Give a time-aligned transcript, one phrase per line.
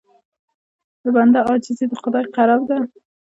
[1.03, 2.77] د بنده عاجزي د خدای قرب ده.